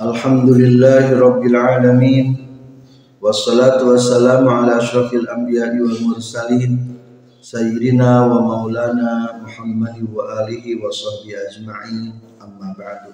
[0.00, 2.32] Alhamdulillahi rabbil alamin.
[3.20, 6.96] Wassalatu wassalamu ala asyrafil anbiya'i wal mursalin
[7.44, 13.12] sayyidina wa maulana Muhammad wa alihi wa sahbihi ajma'in amma ba'du.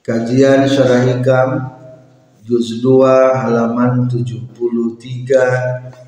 [0.00, 1.68] Kajian Syarah Hikam
[2.48, 4.56] juz 2 halaman 73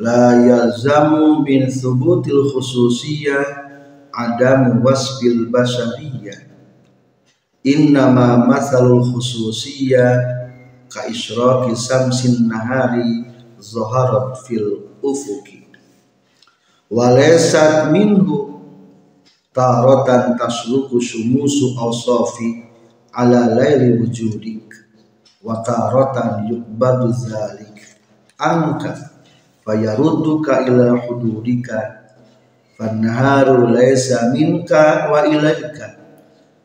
[0.00, 3.44] La yalzamu min thubutil khususiyah
[4.16, 6.40] Adam wasfil basariyah
[7.68, 10.16] Innama mathalul khususiyah
[10.88, 13.28] Ka isyraki samsin nahari
[13.60, 15.68] Zaharat fil ufuki.
[16.88, 18.56] Walesat minhu
[19.52, 22.64] Tarotan tasluku sumusu awsafi
[23.12, 24.64] Ala layli wujudik
[25.44, 27.76] wa taratan yuqbadu zalik.
[28.40, 29.09] Anka
[29.64, 32.00] fayarudduka ila hududika
[32.80, 36.00] fannaharu laysa minka wa ilaika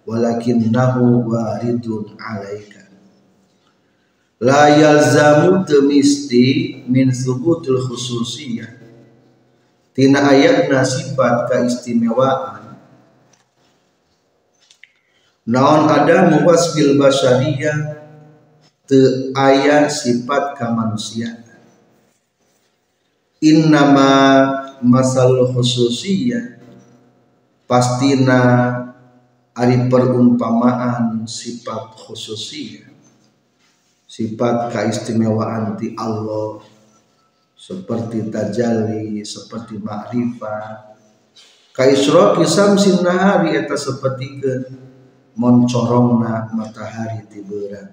[0.07, 2.87] walakinnahu waridun alaika.
[4.39, 8.67] La yalzamu temisti min subutul khususiyah.
[9.95, 12.75] Tina ayatna sifat keistimewaan.
[15.47, 17.95] Naon ada muwasfil basyariyah?
[18.85, 21.44] Te aya sifat kemanusiaan
[23.43, 24.11] innama
[24.83, 26.59] masal khususiyah.
[27.65, 28.41] Pastina
[29.57, 32.93] ari perumpamaan sifat khususiyah.
[34.05, 36.61] Sifat keistimewaan di Allah.
[37.55, 40.93] Seperti tajalli seperti makrifat.
[41.75, 44.53] Kaisroki samsin nahari eta ke
[45.35, 47.91] moncorongna matahari tiburan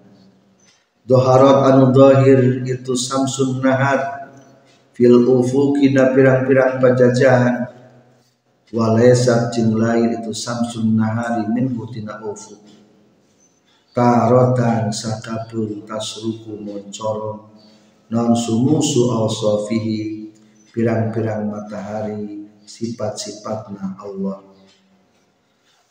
[1.02, 4.21] Doharat anu dohir itu samsun nahar
[4.92, 7.68] fil ufuki na pirang-pirang pajajahan
[8.72, 12.60] walesat jeng lain itu samsun nahari min hutina ufuk
[13.92, 17.52] tarotan sakabul tasruku moncorong
[18.12, 20.32] non sumusu awsofihi
[20.72, 24.40] pirang-pirang matahari sifat-sifatna Allah.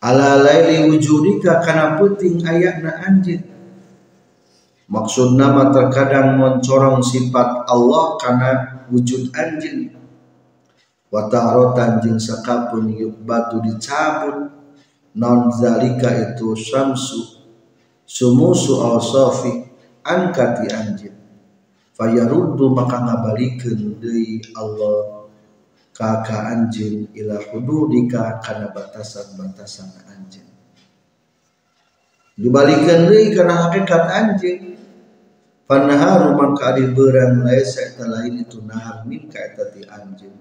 [0.01, 3.05] Ala laili wujudika kana puting ayatna
[4.91, 8.51] Maksud nama terkadang mencorong sifat Allah karena
[8.91, 9.95] wujud anjing.
[11.11, 14.47] Watarotan jing sakapun yuk batu dicabut
[15.15, 17.43] non zalika itu syamsu
[18.07, 19.71] sumusu sofi
[20.03, 21.15] angkati anjing.
[21.91, 25.27] Fayaruddu maka ngabalikeun deui Allah
[25.91, 30.47] kaka anjing ila hududika kana batasan-batasan anjing.
[32.39, 34.70] Dibalikan deui karena hakikat anjing
[35.69, 40.35] Panaharu maka ari berang laisa eta lain itu nahar min ka eta ti anjeun.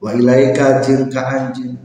[0.00, 1.76] Wa ilaika jeung ka anjeun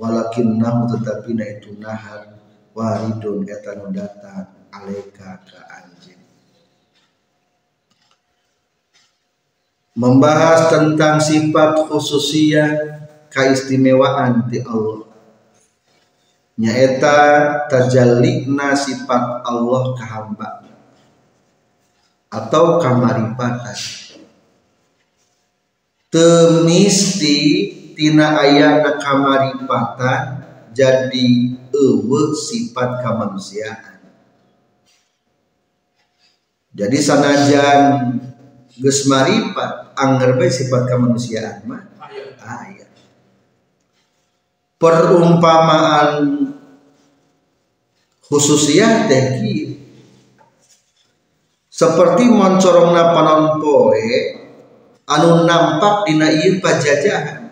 [0.00, 2.40] walakin nahu tetapi na itu nahar
[2.72, 6.20] waridun eta nu datang alaika ka anjeun.
[9.98, 15.06] Membahas tentang sifat khususiyah keistimewaan di Allah
[16.60, 17.16] nyaeta
[17.72, 20.59] tajallikna sifat Allah ke hamba
[22.30, 23.76] atau kamaripatan
[26.10, 27.38] temisti
[27.94, 31.28] tina ayana kamaripatan jadi
[31.70, 33.98] ewe sifat kemanusiaan.
[36.70, 37.82] Jadi sanajan
[38.78, 39.06] geus
[39.98, 41.82] anggar sifat kemanusiaan mah
[42.42, 42.86] aya.
[44.78, 46.46] Perumpamaan
[48.24, 49.42] khususiah teh
[51.80, 54.04] seperti moncorongna panon poe
[55.08, 57.48] anu nampak dina ieu pajajahan.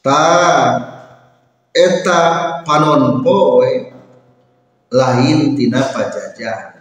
[0.00, 0.24] Ta
[1.76, 2.20] eta
[2.64, 3.92] panon poe
[4.96, 6.80] lain tina pajajahan.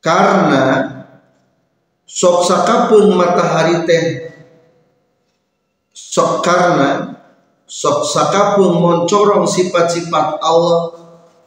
[0.00, 0.64] Karena
[2.08, 4.04] sok sakapun matahari teh
[5.92, 7.12] sok karena
[7.68, 11.01] sok sakapun moncorong sifat-sifat Allah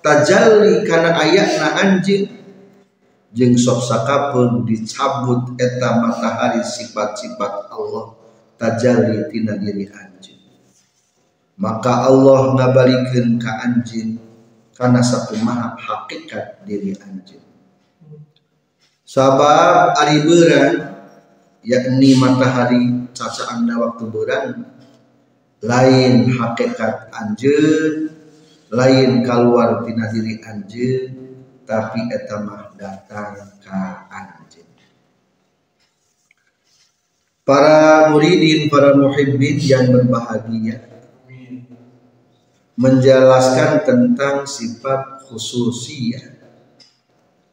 [0.05, 2.29] tajalli karena ayatna anjing.
[3.33, 8.15] Jeung sok sakapun dicabut eta matahari sifat-sifat Allah.
[8.55, 10.15] Tajalli tina diri anjeun
[11.59, 14.15] maka Allah ngabalikeun ka anjeun
[14.71, 17.43] kana sakumaha hakikat diri anjeun
[19.03, 20.95] sabab ari beuran
[21.67, 24.47] yakni matahari caca anda waktu beuran
[25.59, 28.14] lain hakikat anjeun
[28.73, 31.35] lain keluar tina diri anjeun
[31.65, 34.69] tapi etamah datang ka anjing
[37.45, 40.81] para muridin para muhibbin yang berbahagia
[42.75, 46.35] menjelaskan tentang sifat khususiyah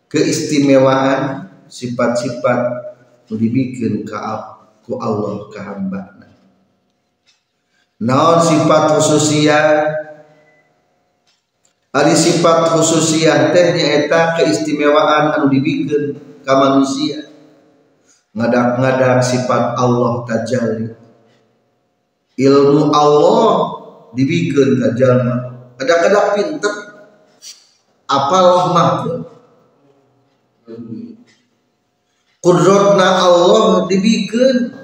[0.08, 2.60] keistimewaan sifat-sifat
[3.32, 6.20] dibikin ke Allah ke hamba
[7.96, 9.64] naon sifat khususiyah
[11.92, 17.28] Ari sifat khususiah teh nyaeta keistimewaan anu dibikin ka manusia.
[18.32, 20.88] Ngadak-ngadak sifat Allah tajalli.
[22.40, 23.52] Ilmu Allah
[24.16, 25.36] dibikin ka jalma.
[25.76, 26.74] Kadang-kadang pinter
[28.08, 29.32] apalah mahfud
[32.42, 34.74] kudrotna Allah dibikin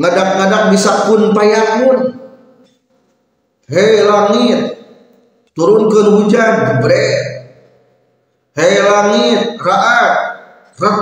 [0.00, 2.00] ngadak-ngadak bisa kun payakun
[3.68, 4.79] hei langit
[5.60, 7.52] turunkan hujan jebret
[8.56, 10.16] hei langit raat
[10.80, 11.00] rak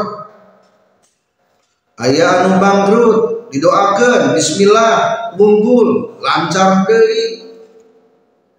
[2.02, 3.18] ayah anu bangkrut
[3.54, 4.94] didoakan bismillah
[5.38, 7.54] bunggul lancar deui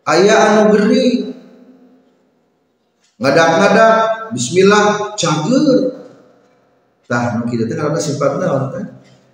[0.08, 1.36] ayah anu geri
[3.20, 3.94] ngadak-ngadak
[4.32, 6.00] bismillah cager.
[7.10, 8.86] Tah nu kitu teh karena sifat naon teh?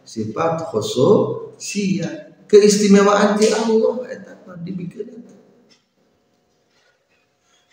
[0.08, 4.34] Sifat khususiyah keistimewaan di Allah eta
[4.64, 5.25] dibikin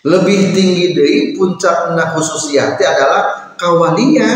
[0.02, 4.30] lebih tinggi dari puncak nah khususiyati adalah kawalia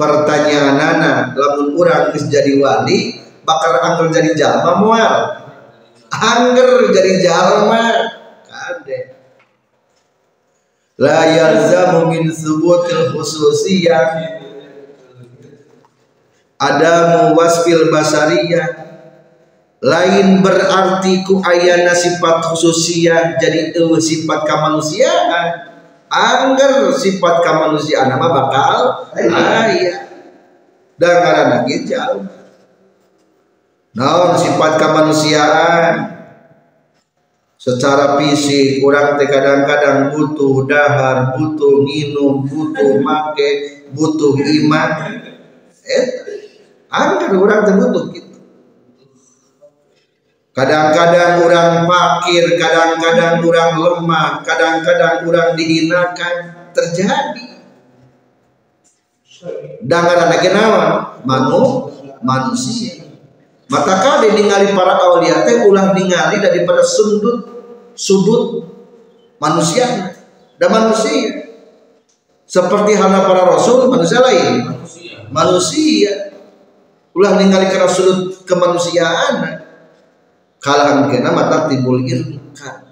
[0.00, 5.40] pertanyaan nana lamun kurang jadi wali bakal angker jadi jalma mual
[6.10, 7.82] angker jadi jalma.
[8.44, 8.98] Kade.
[11.00, 14.36] La yalzamu min subutil khususiyah
[16.60, 16.94] ada
[17.32, 18.68] muwasfil basariyah
[19.80, 25.72] lain berarti ku ayana sifat khususia jadi itu sifat kemanusiaan.
[26.10, 28.82] Anggar sifat kemanusiaan apa bakal
[29.16, 30.10] ayah.
[31.00, 32.28] Dan karena jauh.
[33.96, 36.20] Naon sifat kemanusiaan?
[37.60, 43.50] Secara fisik kurang teh kadang-kadang butuh dahar butuh minum butuh make
[43.92, 44.90] butuh iman.
[45.84, 46.04] Eh
[46.88, 48.29] anggar orang teh butuh gitu
[50.50, 56.34] Kadang-kadang orang fakir, kadang-kadang orang lemah, kadang-kadang orang dihinakan
[56.74, 57.46] terjadi.
[59.86, 60.84] Dangan anak kenawa,
[61.22, 61.86] manu
[62.20, 63.06] manusia.
[63.70, 67.46] Maka kade ningali para awliya teh ulah ningali daripada sudut
[67.94, 68.66] sudut
[69.38, 70.18] manusia
[70.58, 71.46] dan manusia.
[72.42, 74.66] Seperti halnya para rasul manusia lain.
[74.66, 75.16] Manusia.
[75.30, 76.12] manusia.
[77.14, 79.69] Ulah ningali karena sudut kemanusiaan
[80.60, 82.84] kalangan kena mata timbul irka.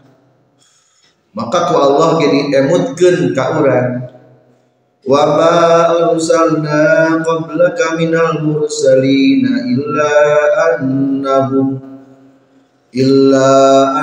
[1.37, 4.11] Maka ku Allah jadi emutkeun ka urang.
[5.08, 5.56] Wa ma
[5.94, 10.13] arsalna qablaka minal mursalina illa
[10.72, 11.81] annahum
[12.93, 13.53] illa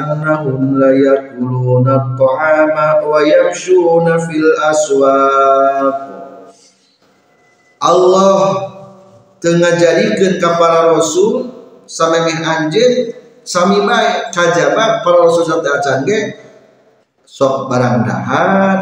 [0.02, 5.98] annahum la yakuluna at-ta'ama wa yamshuna fil aswaq.
[7.82, 8.38] Allah
[9.42, 11.50] tengah jadikan para rasul
[11.86, 12.40] sampai min
[13.46, 16.34] sami baik kajaba para rasul sabda acan ge
[17.22, 18.78] sok barang dahar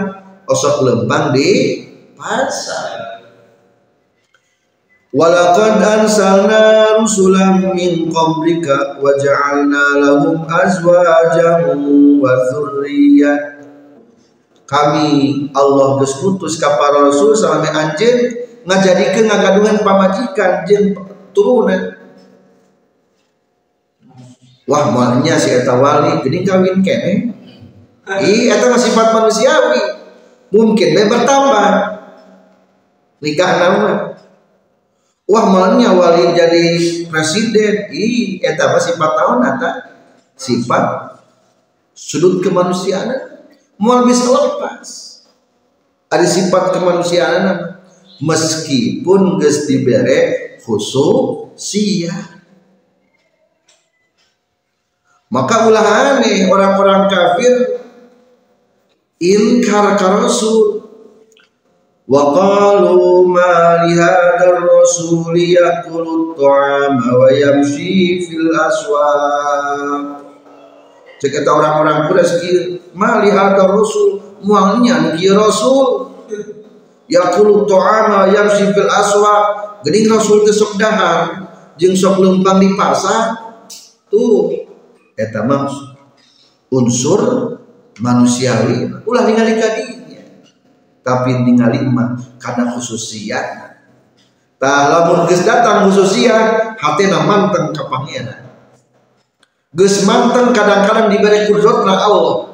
[0.48, 1.84] osok lempang di
[2.16, 3.22] pasar.
[5.14, 11.70] Walaqad ansalna rusulan min qablika wa ja'alna lahum azwajan
[12.18, 13.54] wa dzurriyyah
[14.66, 15.10] Kami
[15.54, 20.98] Allah geus putus ka para rasul salame anjeun ngajadikeun ngagadungan pamajikan jeung
[21.30, 22.03] turunan
[24.70, 27.34] wah malnya si eta wali jadi kawin kene
[28.22, 29.82] iya eta masih sifat manusiawi.
[30.54, 31.72] Mungkin dia bertambah.
[33.24, 33.92] Nikah nama
[35.24, 36.64] wah malnya wali jadi
[37.08, 37.90] presiden.
[37.90, 39.72] Iya eta masih sifat tahun eta.
[40.36, 40.86] Sifat
[41.96, 43.40] sudut kemanusiaan.
[43.80, 44.88] Mau bisa lepas.
[46.12, 47.74] Ada sifat kemanusiaan.
[48.24, 52.14] Meskipun geus dibere khusus sia
[55.34, 57.82] maka ulah aneh orang-orang kafir
[59.18, 60.86] inkar ka rasul.
[62.04, 70.22] Wa qalu ma li rasul yaqulu ta'ama wa yamshi fil aswaq.
[71.18, 72.62] Cek eta orang-orang Quraisy kieu
[72.94, 76.14] ma li rasul mualnya kieu rasul.
[77.10, 79.82] Yaqulu ta'ama yamshi fil aswaq.
[79.82, 81.50] Geuning rasul teh dahar.
[81.80, 83.34] Jeung sok lempang di pasar
[84.14, 84.63] tuh
[85.14, 85.46] eta
[86.74, 87.22] unsur
[88.02, 90.22] manusiawi ulah ningali kadinya
[91.04, 93.76] tapi ningali mah kada khususiat.
[94.58, 98.48] Tah lamun geus datang khususiat hatena manteng ka pangeran
[99.76, 102.54] geus manteng kadang-kadang diberi kudratna Allah.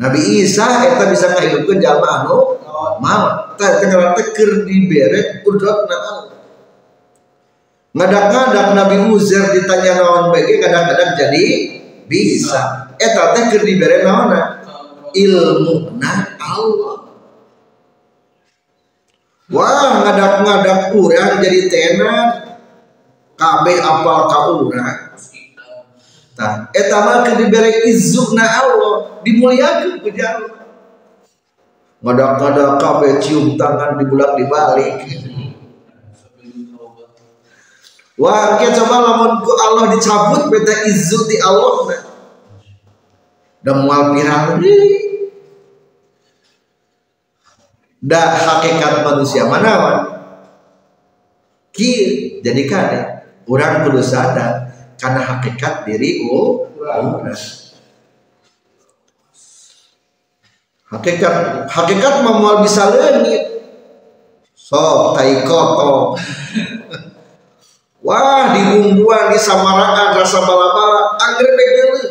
[0.00, 2.56] Nabi Isa eta bisa ngahidupkeun jalma anu
[2.98, 6.39] mau tah tengah teker dibere kudratna Allah
[7.90, 11.44] ngadak-ngadak Nabi Uzair ditanya naon bae kadang-kadang jadi
[12.06, 12.94] bisa.
[13.00, 14.62] Eta teh keur dibere naonna
[15.16, 16.96] ilmuna Allah.
[19.50, 22.26] Wah ngadak-ngadak urang jadi tenan
[23.34, 24.98] kabeh apal ka urang.
[26.38, 29.22] Tah eta mah keur dibere izukna Allah.
[29.26, 30.10] Dimuliakeun ku
[32.00, 35.04] ngadak-ngadak kabeh cium tangan dibulak dibalik
[38.20, 41.88] Wah, kia coba lamun ku Allah dicabut beta izut di Allah
[43.64, 44.60] dan mual pirang.
[48.00, 50.04] Da hakikat manusia mana
[51.72, 51.92] ki
[52.44, 53.00] jadi kade
[53.48, 56.68] orang perlu sadar karena hakikat diri oh
[60.92, 61.34] hakikat
[61.68, 63.68] hakikat memual bisa lengit
[64.56, 66.16] so tai koto
[68.00, 72.08] wah di bumbuan di samaraan rasa bala-bala anggrek begeuleuh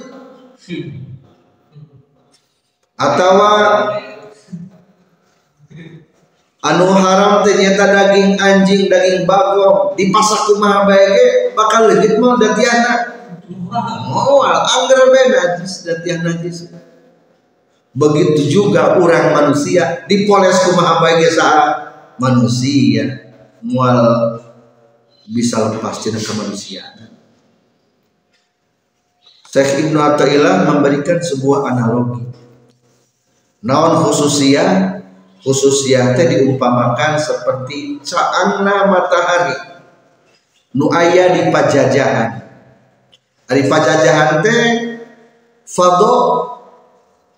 [3.00, 3.34] atau
[6.60, 13.16] anu haram ternyata daging anjing daging bagong dipasak kumaha bae bakal legit mah datiana
[14.12, 16.70] moal anggar bae najis datian najis.
[17.90, 21.70] Begitu juga orang manusia dipoles kumaha saat
[22.22, 23.34] manusia.
[23.60, 24.40] Mual
[25.30, 27.14] bisa lepas cenah kemanusiaan.
[29.50, 32.26] Syekh Ibnu Athaillah memberikan sebuah analogi.
[33.66, 34.98] Naon khususia
[35.42, 39.58] khususia teh diumpamakan seperti caangna matahari.
[40.74, 42.30] Nu aya di pajajahan.
[43.50, 44.62] Di pajajahan teh
[45.66, 46.16] fado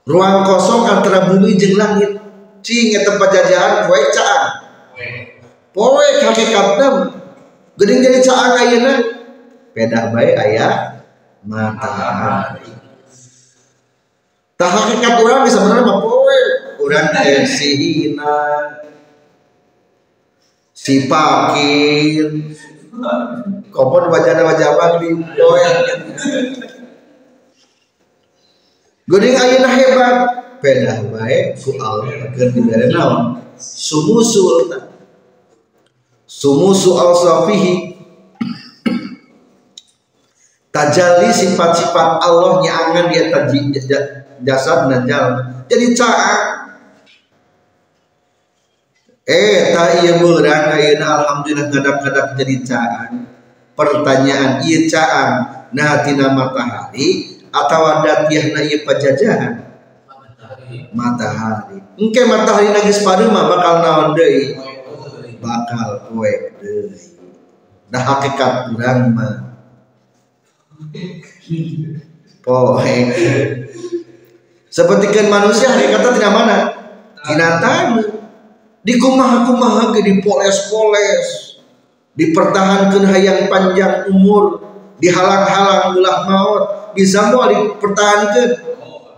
[0.04, 2.20] ruang kosong antara bumi jeung langit.
[2.60, 4.48] Cing eta pajajahan poe caang
[5.72, 6.08] poe.
[6.22, 7.21] Hakikatna
[7.82, 8.94] geuning jadi caang ayeuna
[9.74, 11.02] pedah bae aya
[11.42, 12.70] matahari
[14.62, 16.42] tak hakikat orang bisa benar mah poe
[16.86, 18.38] orang teh si hina.
[20.78, 22.30] Si pakir
[23.74, 25.66] kompon wajah wajah bang poe
[29.10, 30.18] Geuning ayeuna hebat.
[30.62, 33.42] Pedah bae ku Allah keur dibere naon.
[33.58, 34.70] Sumusul
[36.32, 37.92] sumusu al-safihi
[40.72, 43.68] tajalli sifat-sifat Allah nyaangan dia taji
[44.40, 46.44] jasad dan jalan jadi caang
[49.28, 53.28] eh tak iya berang ayeuna alhamdulillah kadang-kadang jadi caang
[53.76, 55.32] pertanyaan iya caang
[55.76, 59.68] nah tina matahari atau ada tiah na iya pajajahan?
[60.96, 61.84] Matahari.
[62.00, 64.71] Engke matahari nagis padu mah bakal naon deui
[65.42, 66.32] bakal poe
[66.62, 66.96] deui
[67.92, 69.52] dah hakikat urang mah
[72.42, 72.98] poe.
[74.72, 76.58] Seperti manusia kata tidak mana?
[77.28, 78.02] Tinatan
[78.82, 81.60] di kumaha-kumaha ke dipoles-poles.
[82.16, 84.64] Dipertahankan hayang panjang umur.
[85.04, 86.64] Dihalang-halang ulah maut.
[86.96, 88.50] Bisa mau dipertahankan.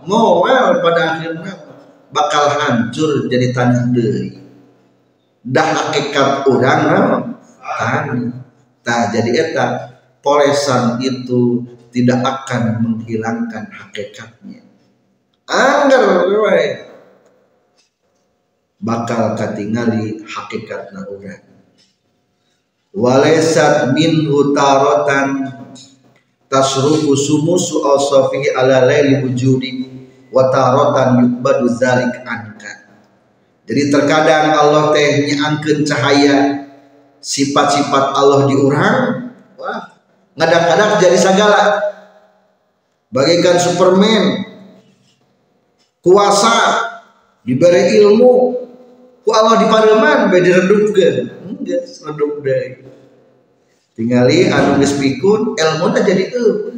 [0.04, 1.64] Moal pada akhirnya
[2.12, 4.43] bakal hancur jadi tanah deui
[5.44, 6.80] dah hakikat orang
[7.60, 8.32] tanah
[8.84, 9.66] tak jadi eta
[10.24, 14.64] polesan itu tidak akan menghilangkan hakikatnya.
[15.44, 16.94] Anggar wae
[18.80, 21.44] bakal katingali hakikat urang.
[22.94, 25.50] Walaisat min utaratan
[26.46, 29.72] tasrufu sumusu awsafihi ala laili wujudi
[30.30, 32.83] wa taratan yukbadu zalik anka
[33.64, 36.68] jadi terkadang Allah teh nyaangkeun cahaya
[37.24, 38.98] sifat-sifat Allah di urang
[39.56, 39.94] wah
[40.36, 41.62] ngadak-ngadak jadi segala.
[43.14, 44.42] Bagaikan Superman
[46.02, 46.82] kuasa
[47.46, 48.32] diberi ilmu
[49.22, 51.16] ku Allah di pareman beda redupkeun.
[51.46, 52.84] Enggak redup deui
[53.94, 56.74] tingali anu geus pikun ilmu jadi eueuh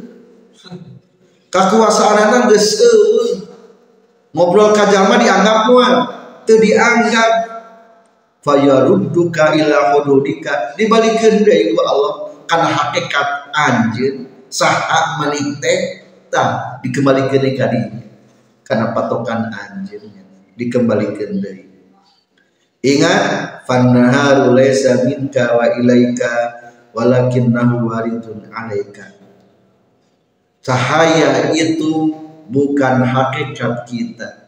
[1.49, 3.41] kakuasaan geus eueuh
[4.37, 6.16] ngobrol ka jalma dianggap moal
[6.47, 7.31] teu dianggap
[8.41, 10.73] fayarudduka ila hududika.
[10.79, 17.99] Dibalikeun deui ku Allah kana hakikat anjeun saha maneh teh tah dikembalikan ka dieu
[18.63, 20.23] kana patokan anjeunnya
[20.55, 21.67] dikembalikan deui
[22.87, 23.23] ingat
[23.67, 26.31] fannaharu laysa minka wa ilaika
[26.95, 29.11] walakinnahu waridun alaika.
[30.63, 32.15] Cahaya itu
[32.47, 34.46] bukan hakikat kita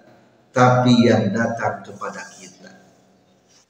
[0.49, 2.73] tapi yang datang kepada kita.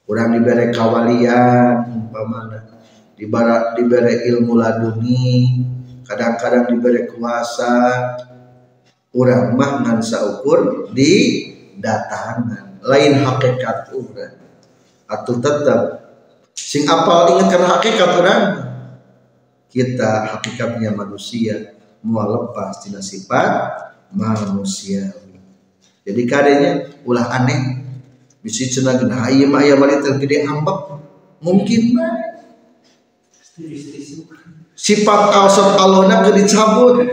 [0.04, 2.80] Kurang diberi kawalian umpamana
[3.20, 5.60] diberi, diberi ilmu laduni
[6.08, 7.76] kadang-kadang diberi kuasa.
[9.10, 11.42] Orang mah ngan saukur di
[11.82, 12.78] datangan.
[12.86, 14.38] Lain hakikat orang.
[15.10, 16.00] Atau tetap
[16.54, 18.42] sing apal ingat karena hakikat orang
[19.70, 21.74] kita hakikatnya manusia
[22.06, 23.50] mau lepas tidak sifat
[24.14, 25.10] manusia
[26.10, 26.72] jadi kadenya
[27.06, 27.86] ulah aneh.
[28.42, 30.98] Bisa cina gena ayah mah ayah balik tergede ambek
[31.38, 32.28] mungkin baik
[34.74, 37.04] sifat awsat Allah nak dicabut.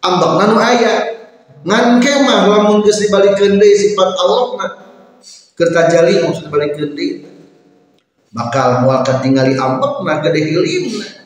[0.00, 0.96] Ambek nanu ayah
[1.66, 4.72] ngan kemah lamun geus dibalikeun deui sifat Allah nak
[5.58, 7.26] kerta jali maksud dibalikeun deui.
[8.32, 11.18] Bakal moal katingali ambek na gede hilimna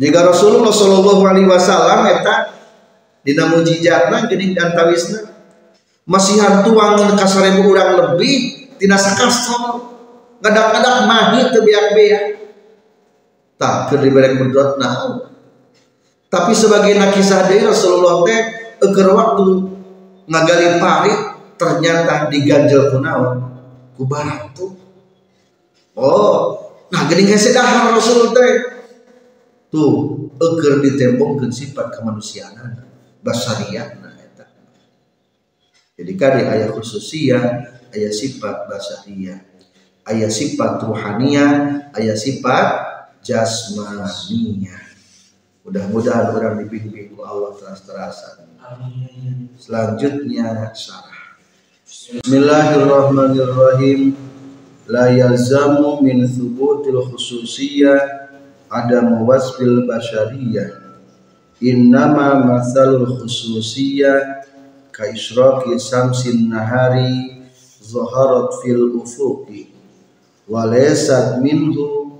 [0.00, 2.59] jika Rasulullah Shallallahu Alaihi Wasallam eta
[3.24, 5.30] dina mujizatna geuning antawisna.
[6.08, 9.92] Masih hantuangan kasarebu urang lebih tina sakasal
[10.40, 12.24] ngadak-ngadak mahi teu beak-beak.
[13.60, 15.30] Tak keur diberi kudrat nah
[16.30, 18.40] tapi sebagai nakisah dari Rasulullah teh
[18.78, 19.46] eker waktu
[20.30, 21.18] ngagali parit
[21.58, 23.50] ternyata diganjel kunaon
[23.98, 24.78] ku batu
[25.98, 26.56] oh
[26.88, 28.52] nah gini sedahar Rasul teh.
[29.70, 32.89] Tuh eker ditembongkeun sifat kemanusiaan
[33.20, 34.48] basariah nah eta.
[35.96, 37.44] Jadi kade ayat khususiyah
[37.92, 39.40] ayat sifat basariah
[40.08, 42.68] ayat sifat ruhaniyah ayat sifat
[43.20, 44.88] jasmaniyah.
[45.60, 48.48] Mudah-mudahan orang dibimbing ku Allah teras-terasan
[49.60, 51.36] selanjutnya syarah.
[51.84, 54.16] Bismillahirrahmanirrahim.
[54.90, 58.26] La yalzamu min thubutil khususiyah
[58.70, 60.79] ada wasfil basyariyah
[61.60, 64.48] innama masalul khususiyah
[64.88, 67.44] ka isyraqi samsin nahari
[67.84, 69.68] zaharat fil ufuqi.
[70.48, 72.16] Wa laysat minhu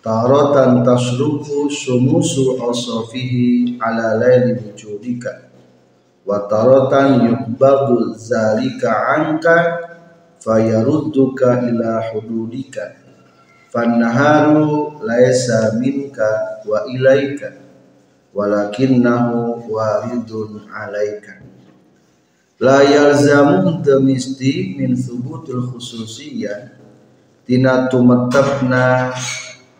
[0.00, 5.50] taratan tasruku sumusu asafihi ala laili wujudika.
[6.22, 9.56] Wa taratan yukbadu zalika anka
[10.38, 12.94] fayarudduka ila hududika.
[13.74, 17.61] Fannaharu laisa minka wa ilaika
[18.32, 21.44] walakinnahu waridun alaika.
[22.62, 26.80] La yalzamu temisti min thubutul khususiyah.
[27.42, 29.10] Tina tumetepna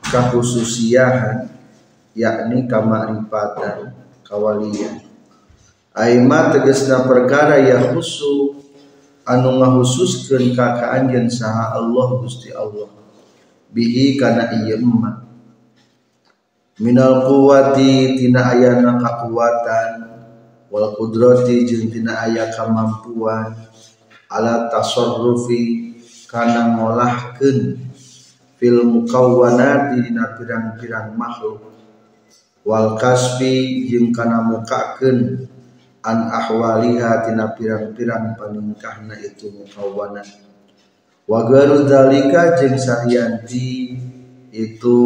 [0.03, 1.49] kahususiyahan
[2.12, 3.95] yakni kamarifatan
[4.27, 5.01] kawalian.
[5.95, 8.59] Aima tegesna perkara ya khusu
[9.23, 12.91] anu ngahususkeun ka kaanjeun saha Allah Gusti Allah.
[13.71, 15.32] Bihi kana iya emak
[16.81, 19.91] minal kuwati tina ayana kakuatan.
[20.73, 23.53] Wal kudrati jeung tina aya kemampuan
[24.33, 25.93] ala tasarrufi
[26.25, 27.77] kana ngolahkeun
[28.57, 31.61] fil mukawwanati dina pirang-pirang makhluk.
[32.65, 35.45] Wal kasfi jeung kana mukakeun
[36.03, 40.27] an ahwaliha tina pirang-pirang paningkahna itu mukawwanat
[41.31, 42.75] wa garu dalika jeung
[44.51, 44.99] itu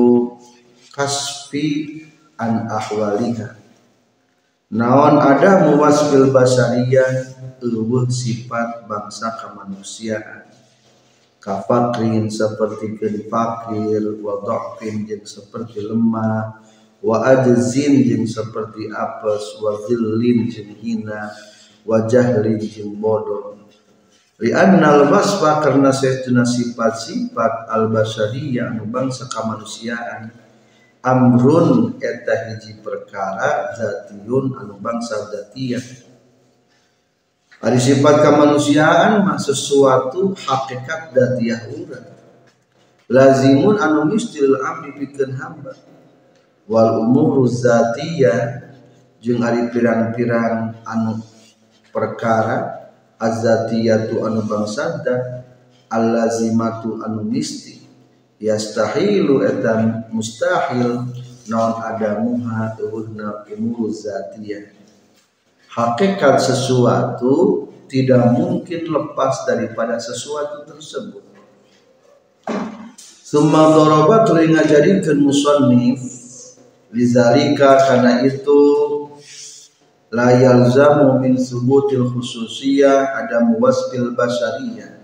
[1.46, 2.02] kasfi
[2.42, 3.54] an ahwaliha.
[4.74, 7.38] Naon ada muwasfil basariyah?
[7.62, 10.44] Eueuh sifat bangsa kemanusiaan.
[11.38, 12.98] Kafakrin seperti
[13.30, 16.58] fakir wa dhafin jeung seperti lemah
[16.98, 21.30] wa ajzin jeung seperti apes wa zillin jeung hina
[21.86, 23.62] wa jahlin jeung bodoh
[24.36, 30.28] Li'annal wasfa karena sehtuna sifat-sifat al-basyariyah anu bangsa kemanusiaan
[31.06, 35.86] amrun eta hiji perkara zatiyun anu bangsa zatiyah.
[37.62, 42.10] Ari sifat kemanusiaan mah sesuatu hakikat datiyah urang.
[43.06, 45.78] Lazimun anu mistil abdi pikeun hamba.
[46.66, 48.66] Wal umuru zatiyah
[49.22, 51.22] jeung ari pirang-pirang anu
[51.94, 52.90] perkara
[53.22, 55.46] azatiyatu anu bangsada
[55.86, 57.85] allazimatu anu misti
[58.40, 61.08] yastahilu etam mustahil.
[61.46, 64.66] Non ada muha tuhurna umur zatiyah.
[65.70, 71.22] Hakikat sesuatu tidak mungkin lepas daripada sesuatu tersebut.
[73.22, 76.02] Summa doroba tuluy ngajadikeun musannif.
[76.90, 78.60] Lizalika karena itu
[80.10, 84.95] la yalzamu min subutil khususiyah ada muwasbil basyariyah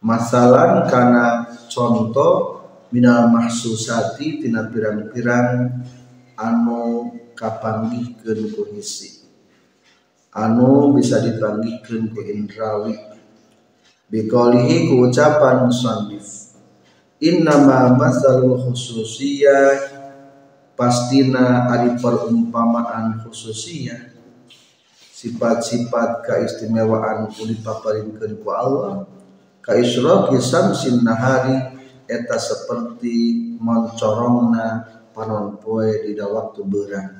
[0.00, 5.84] masalan karena contoh minal mahsusati tina pirang-pirang
[6.40, 9.20] anu kapanggihkeun ku hisi
[10.32, 12.96] anu bisa dipanggihkeun ku indrawi.
[14.10, 16.50] Biqaulihi ku ucapan musannif
[17.22, 20.02] innama masalul khususiyah
[20.74, 24.10] pastina ari perumpamaan khususiyah
[25.14, 29.06] sifat-sifat keistimewaan kulit paparinkeun ku Allah
[29.70, 31.54] ka isyraqi samsin nahari
[32.10, 34.82] eta seperti moncorongna
[35.14, 37.10] panon poe di waktu berang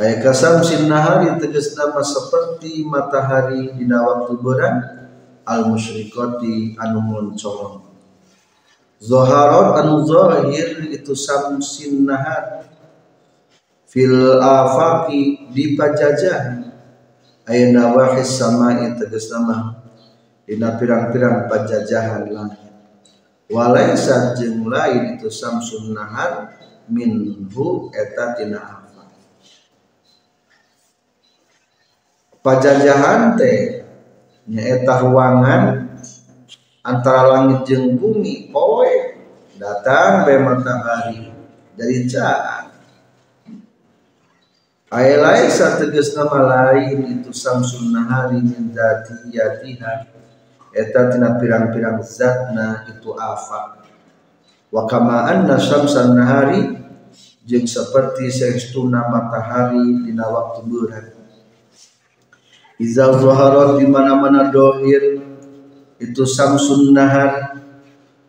[0.00, 4.80] Aya kasamsin nahari tegas nama seperti matahari di waktu berang
[5.44, 7.84] al musyrikati anu moncorong
[8.96, 12.64] Zoharot anu zohir itu samsin nahar
[13.84, 16.72] fil afaki di pajajahan
[17.44, 19.75] ayana wahis sama tegas nama
[20.46, 22.66] dina pirang-pirang pajajahan langit.
[23.46, 26.56] Walaisa jeung lain itu samsun nahar
[26.90, 29.10] minhu eta tina afak
[32.46, 33.86] pajajahan teh
[34.46, 35.90] nyaeta ruangan
[36.86, 39.18] antara langit jeng bumi poe
[39.58, 41.34] datang be matahari
[41.74, 42.70] dari caan
[44.86, 48.70] Ayat lain tegas nama lain itu samsun nahari min
[49.34, 50.15] yatiha
[50.76, 53.88] eta tina pirang-pirang zatna itu afak
[54.68, 56.76] wa kama anna syamsan nahari
[57.48, 61.08] jeung seperti saestuna matahari dina waktu beurang
[62.76, 65.16] Iza zaharat di mana-mana dohir
[65.96, 67.56] itu samsun nahar.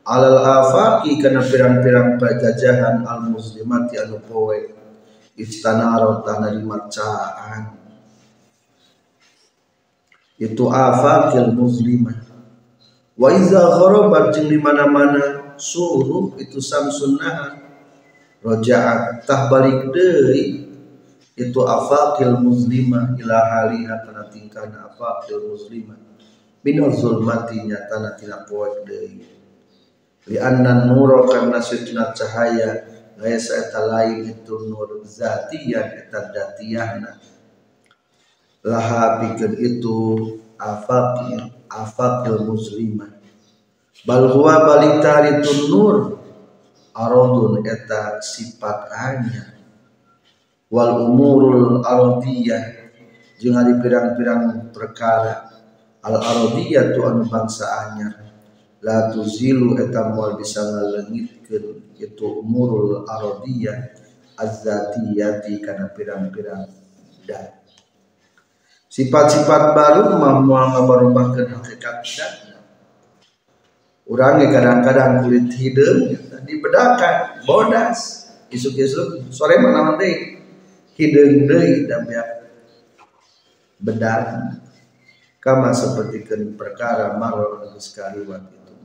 [0.08, 4.72] Alal afaki kana pirang-pirang pajajahan al muslimati anu poe.
[5.36, 7.76] Istanaro tanah di macaan
[10.38, 12.27] itu afakil muslimah
[13.18, 17.58] wa iza gharabat jeung di mana-mana suruh itu samsun nahar
[18.46, 20.70] roja'at tah balik deui.
[21.38, 25.94] Itu afakil muslimah ila haliha kana tingkahna afakil muslimah
[26.66, 29.22] minal zulmati nyatana tina poek deui.
[30.26, 32.90] Li anna nuro karena sutuna cahaya
[33.22, 37.22] laisa eta lain itu nur zatiyah eta datiyahna
[38.66, 39.98] laha pikeun itu
[40.58, 43.18] afaqi afaqil muslimah
[44.08, 46.18] bal huwa balitari nur.
[46.98, 49.54] Aradun eta sifat hanya.
[50.74, 52.90] Wal umurul aradiyah.
[53.38, 55.46] Jeung ari pirang-pirang perkara.
[56.02, 56.18] Al
[56.98, 58.18] tu anu bangsa anyar.
[58.82, 63.94] La tuzilu eta moal bisa ngalengitkeun itu umurul aradiyah.
[64.38, 66.66] Azzatiyati kana pirang-pirang
[67.30, 67.57] dan
[68.98, 72.58] sifat-sifat baru mah moal ngabarubahkeun hakikat zatna
[74.10, 76.16] urang kadang-kadang kulit hidung
[76.48, 78.24] dibedakan bodas.
[78.48, 80.40] Isuk-isuk sore mana deui
[80.96, 82.08] hidung deui dan
[83.84, 84.24] bedak.
[85.44, 88.76] Kama seperti perkara maror sekali waktu itu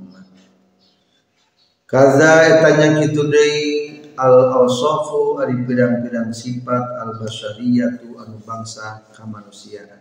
[1.87, 3.82] kaza etanya kitu deui
[4.17, 10.01] al awsafu ari pirang-pirang sifat al basyariyatu anu bangsa kamanusiaan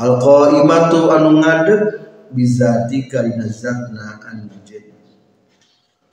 [0.00, 1.82] al qaimatu anu ngadeg
[2.32, 4.94] bizati karina zatna anjeun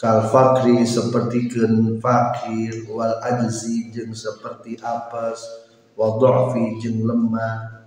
[0.02, 5.46] kal fakri seperti ken fakir wal ajzi jeung seperti apes
[5.94, 7.84] wa dha'fi jeung lemah.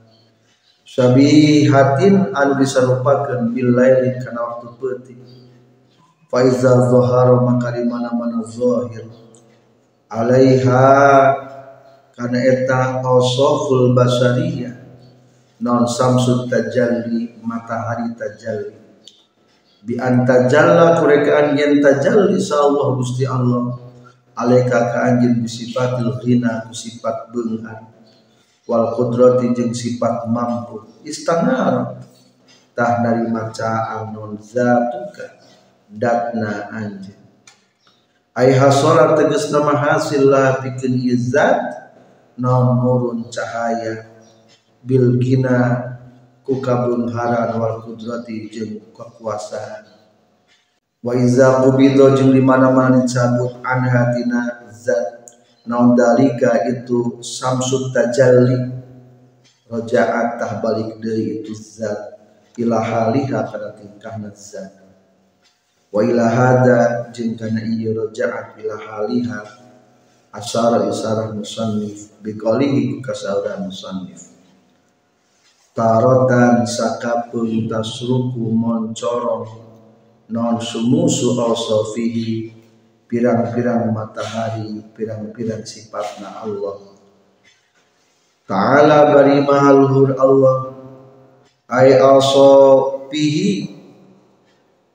[0.84, 5.20] Syabihatin anu disarupakeun bil laili kana waktu peuting
[6.34, 9.06] fa iza zahara maka di mana-mana zahir
[10.10, 10.82] alaiha
[12.10, 14.74] kana eta ausaful basariyah
[15.62, 18.74] non samsud tajalli matahari tajalli.
[19.86, 23.78] Bi antajalla kurekaan yen tajalli Allah Gusti Allah.
[24.34, 26.74] Alaika ka anjeun bisifatil ghina ku
[28.66, 30.82] wal kudrati jeung sifat mampu.
[31.06, 32.02] Istanar
[32.74, 35.43] tah dari maca anon zatuka
[35.96, 37.22] datna anjeun
[38.34, 41.58] ai hasolat tegas nama hasil lah pikeun ieu zat
[42.34, 44.10] non nurun cahaya.
[44.84, 45.80] Bil gina
[46.44, 49.96] ku kabungharan wal kudrati jeung kekuasaan
[51.00, 55.24] wa iza qubido jeung di mana-mana dicabut an hatina zat.
[55.64, 58.76] Naon dalika itu samsut tajalli.
[59.72, 62.12] Rojaat tah balik deui itu zat.
[62.60, 64.83] Ila haliha kana tingkahna zat
[65.94, 69.46] wa ila hada jeung kana ieu rojaat ila haliha
[70.34, 74.34] asyara isarah musannif biqalihi kasaura musannif.
[75.70, 79.46] Tarotan sakapun tasruku moncorong
[80.34, 82.50] non sumusu awsafihi
[83.06, 86.78] pirang-pirang matahari pirang-pirang sifatna Allah.
[88.50, 90.58] Ta'ala bari mahaluhur Allah
[91.70, 93.73] ay awsafihi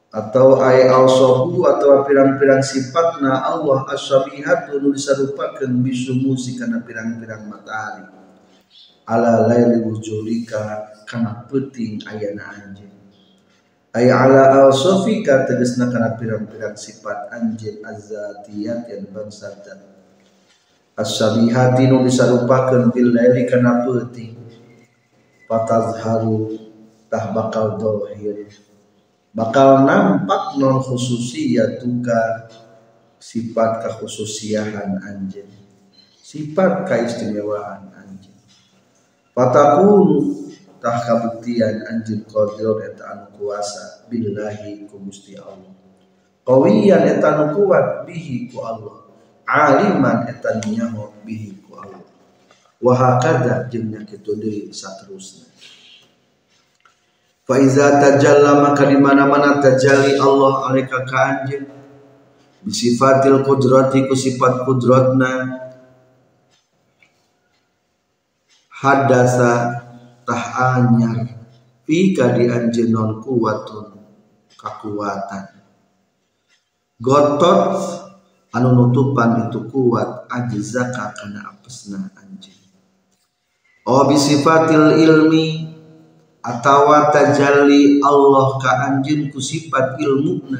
[0.09, 8.09] atau ay awsafu atau pirang-pirang sifatna Allah asyabihatu nu disarupakeun bisumusi kana pirang-pirang matahari.
[9.05, 12.89] Ala laili wujudika kana peuting ayana anjeun
[13.93, 19.81] ay ala al-sofika tegesna kana pirang-pirang sifat anjin azatiyat yang bangsatan.
[20.93, 24.37] As-sabihati nu disarupakeun bil laili kana peuting
[25.49, 26.53] patazharu
[27.09, 28.45] tah bakal dohir
[29.39, 32.51] bakal nampak non khususiyatuka
[33.15, 35.47] sifat kekhususiahan anjin
[36.19, 38.35] sifat keistimewaan anjin
[39.31, 40.35] patakun
[40.79, 45.75] tah kabuktian anjing qadir eta anu kuasa billahi ku Gusti Allah.
[46.47, 49.11] Qawiyan eta anu kuat bihi ku Allah.
[49.43, 52.03] Aliman eta nyaho bihi ku Allah.
[52.79, 55.48] Wa hakada jeung nya kitu deui saterusna
[57.49, 61.65] fa iza tajalla maka di mana-mana tajalli Allah alika ka anjeun
[62.61, 65.57] bisifatil qudrati ku sifat kudratna.
[68.69, 69.81] Hadasa
[70.29, 70.45] tah
[70.77, 71.25] anyar.
[71.89, 73.97] Pika di anjenon kuwatun
[74.53, 75.57] kakuatan
[77.01, 77.81] gotot
[78.53, 82.61] anu nutupan itu kuat ajizaka kana apesna anjing.
[83.89, 85.78] Oh bisifatil ilmi
[86.39, 90.59] atawa tajalli Allah ka anjin ku sifat ilmuna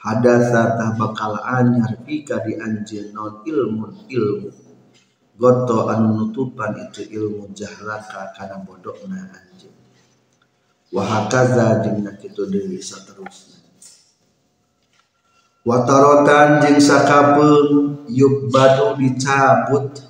[0.00, 4.50] hadasa tah bakal anyar pika di anjeun non ilmun ilmu.
[5.34, 9.74] Goto anu nutupan itu ilmu jahlaka karena bodohna anjing.
[10.94, 13.58] Wahakaza jeung kitu deui saterusna.
[15.66, 20.06] Watarotan jeung sakapeung yubadu dicabut.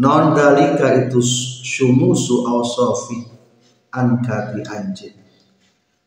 [0.00, 1.20] Non dalika itu
[1.60, 3.29] syumusu awsofi
[3.94, 5.18] angka di anjing.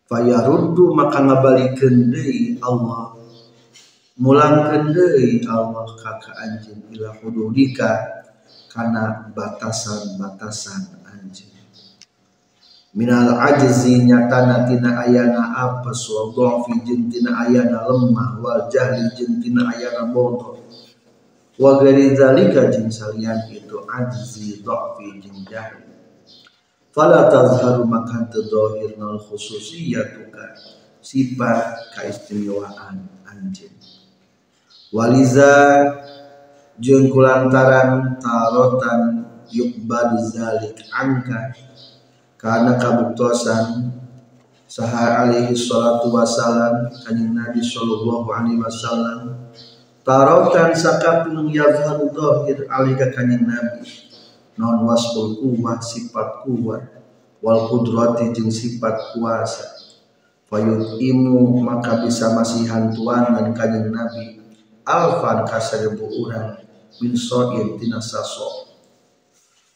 [0.07, 3.15] Fayaruddu maka ngabalikeun deui Allah.
[4.19, 8.23] Mulang deui Allah kaka anjing ila hududika
[8.69, 11.51] karena batasan-batasan anjing.
[12.93, 19.41] Minal ajzi nyatana tina ayana apa wa dhafi jeung tina ayana lemah wal jahli jeung
[19.41, 20.61] tina ayana bodoh.
[21.57, 25.82] Wa gari zalika jeung salian itu ajzi dhafi jeung jahli
[26.93, 30.53] fala tazharu makan tadhahir nal khususiyatuka.
[31.03, 33.75] Sifat keistimewaan anjing.
[34.93, 35.51] Waliza
[36.79, 41.53] jeung kulantaran tarotan yukbadu zalik angka
[42.37, 43.93] karena kabuktosan
[44.65, 49.49] saha alaihi salatu wasalam kanjeng Nabi sallallahu alaihi wasallam
[50.01, 54.02] tarotan sakapun yazharu dhahir alika kanjeng Nabi
[54.59, 56.81] non wasbul kuwah sifat kuwah
[57.41, 59.65] wal kudrati jeung sifat kuasa.
[60.47, 64.37] Fayut imu maka bisa masihan tuan dan kanjeng Nabi.
[64.85, 66.59] Alfan kasaribu urang
[67.01, 68.69] min so'in tina saso.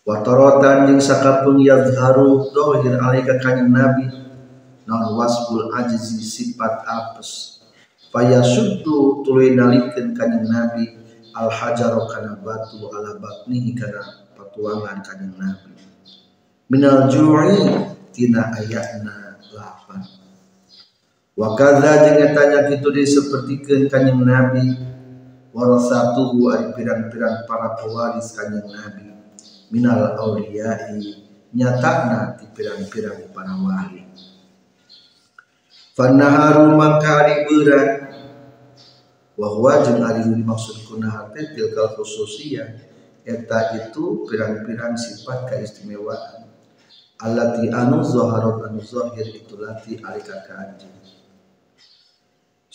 [0.05, 4.05] Watorotan jeung sakapun yadharu dohir alika kanjeng nabi.
[4.85, 7.63] Non wasbul ajzi sifat apes.
[8.13, 10.85] Fayasuddu tuluy nalikeun kanjeng nabi.
[11.37, 14.26] Al hajaro kana batu ala batnihi kana
[14.57, 15.71] patuangan kanjeng nabi.
[16.73, 17.61] Minal ju'i
[18.09, 20.01] tina ayatna lapan.
[21.37, 24.65] Wa kadza jeung eta nya kitu disapertikeun kanjeng nabi.
[25.53, 29.09] Warasatuhu ari pirang-pirang para pewaris kanjeng Nabi.
[29.73, 31.01] Minal auliyai
[31.53, 34.05] nyatana di pirang-pirang para wali.
[35.97, 37.89] Fanaharu maka ari beurang
[39.33, 42.96] wahwa jeung ari dimaksud kunahar teh tilkal khususiyah
[43.27, 46.47] eta itu pirang-pirang sifat keistimewaan.
[47.19, 51.17] Allati anu zaharat anu zahir itu lati alika ka anjeun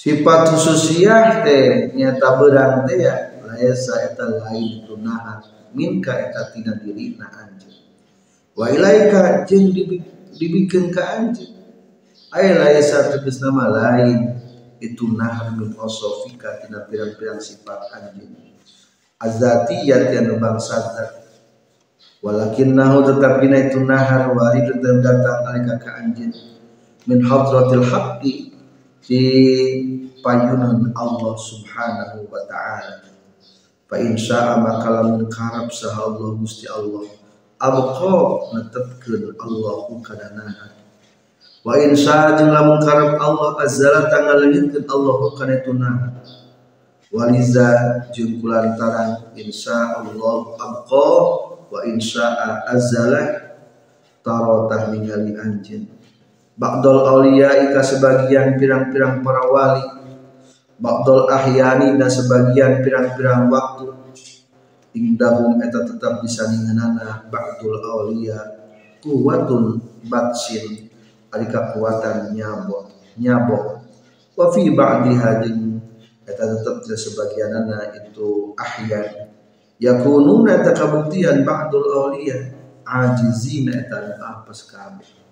[0.02, 6.74] sifat khususiyah teh nyata berang teh ya laisa eta lain itu nahan minka eta tina
[6.74, 7.86] diri na anjeun
[8.58, 9.46] wa ilaika
[10.34, 11.54] dibikin ka anjeun
[12.34, 14.42] ay laisa tegas nama lain
[14.82, 18.51] itu nahar min osofika tina pirang-pirang sifat anjeun
[19.22, 20.82] azatiyat yang bangsa
[22.22, 26.34] walakin nahu tetap bina itu nahar warid datang alika ka anjeun
[27.06, 28.54] min hadratil haqqi
[29.02, 29.22] di
[30.22, 33.10] payunan Allah subhanahu wa ta'ala.
[33.90, 37.10] Fa insya maka lamun karab sah Allah Gusti Allah.
[37.58, 40.46] Abqa netepkeun Allah kadana
[41.62, 46.08] wa insya jeung lamun karab Allah azala tangaleungkeun Allah kana tunaha
[47.12, 47.68] waliza
[48.10, 51.10] jeung kulantaran insya Allah abqa
[51.68, 53.52] wa insya azala
[54.24, 55.92] tarotah ningali anjeun.
[56.56, 59.84] Ba'dol aulia ika sebagian pirang-pirang para wali.
[60.80, 63.92] Ba'dol ahyani dan sebagian pirang-pirang waktu.
[64.92, 68.36] Indahum eta tetap bisa ninganana Ba'dol aulia
[69.00, 70.92] Kuwatun batsin.
[71.32, 73.64] Ada kekuatan nyabok Nyabok
[74.36, 75.71] Wa fi ba'di hajin
[76.22, 79.32] Eta tetap sebagian anak itu ahyan.
[79.82, 82.38] Yakununa eta kabuktian Ba'dol aulia
[82.82, 85.22] Ajizina eta apa sekabeh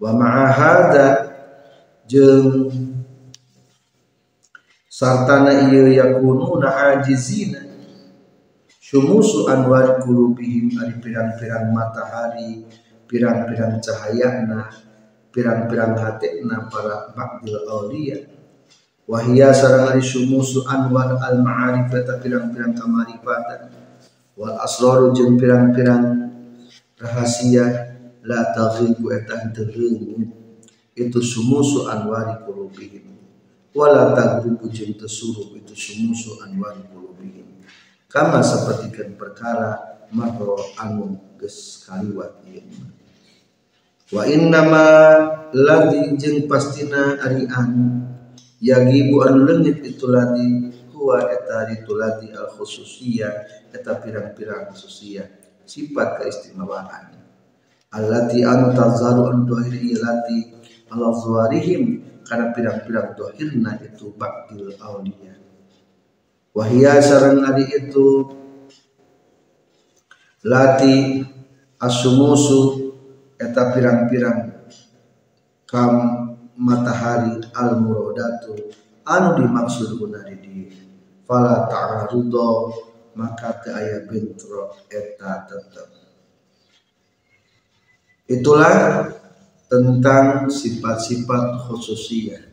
[0.00, 1.06] wa ma'ahada
[2.08, 2.72] jeung
[4.88, 7.68] sartana ieu yakununa ajizina.
[8.80, 12.66] Syumusu anwar qulubihim ari pirang-pirang matahari
[13.06, 14.66] pirang-pirang cahayana
[15.30, 18.18] pirang-pirang hatena para ba'dil auliya
[19.10, 23.74] wahia sarang ari syumusu anwar al ma'arifata pirang-pirang kamarifatan.
[24.38, 26.30] Wal asraru jeung pirang-pirang
[26.94, 29.66] rahasia la taghibu eta henteu
[30.94, 33.10] itu sumusu anwari qulubihim.
[33.74, 37.66] Wala tagribu jeung tesuruh itu sumusu anwari qulubihim.
[38.06, 42.62] Kama sapertikeun perkara marro anu geus kaliwat ieu.
[44.10, 44.86] Wa innama
[45.54, 48.09] ladzi jeung pastina ari anu
[48.60, 50.46] yagibu anu itu ladzi
[50.92, 53.34] huwa eta itu ladzi al khususiyah
[53.72, 55.26] eta pirang-pirang khususiyah
[55.64, 57.16] sifat keistimewaan
[57.90, 60.38] allati anu tazaru an dohiri ilati
[60.92, 65.34] ala zuwarihim karena pirang-pirang dohirna itu baktil awliya.
[66.54, 68.26] Wahia sarang adi itu
[70.46, 71.26] lati
[71.78, 72.92] asumusu
[73.38, 74.50] eta pirang-pirang
[75.66, 76.19] kam
[76.60, 78.52] matahari al murodatu
[79.08, 80.68] anu dimaksud guna di
[81.24, 82.76] fala ta'arudo
[83.16, 86.00] maka te aya bentrok eta tetep
[88.30, 89.10] Itulah
[89.66, 92.46] tentang sifat-sifat khususiyah.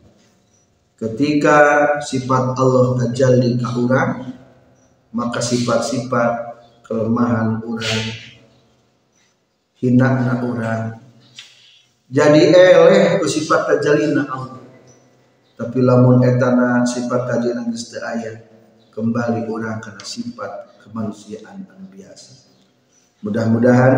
[0.98, 1.58] Ketika
[2.02, 4.26] sifat Allah tajalli ke orang,
[5.14, 6.30] maka sifat-sifat
[6.82, 8.02] kelemahan orang,
[9.78, 10.98] hina orang,
[12.08, 14.64] jadi eleh ke sifat tajallina Allah.
[15.58, 18.48] Tapi lamun etana sifat tajallina geus ayat,
[18.88, 22.48] kembali orang karena sifat kemanusiaan yang biasa.
[23.20, 23.94] Mudah-mudahan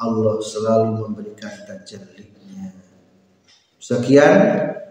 [0.00, 2.74] Allah selalu memberikan tajallinya.
[3.78, 4.32] Sekian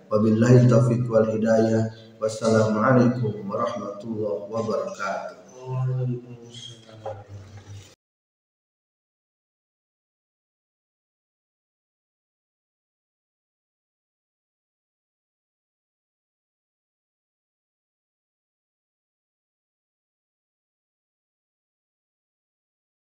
[0.08, 1.90] wabillahi taufiq wal hidayah.
[2.18, 5.38] Wassalamualaikum warahmatullahi wabarakatuh.